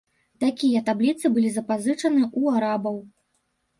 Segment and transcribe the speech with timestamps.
[0.43, 2.97] Такія табліцы былі запазычаны ў арабаў.